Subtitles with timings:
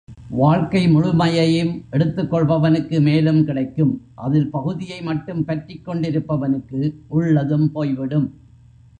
[0.29, 3.91] வாழ்க்கை முழுமையையும் எடுத்துக் கொள்பவனுக்கு மேலும் கிடைக்கும்
[4.15, 6.93] அதில் பகுதியை மட்டும் பற்றிக்கொண் டிருப்பவனுக்கு
[7.07, 8.27] உள்ளதும் போய்விடும்.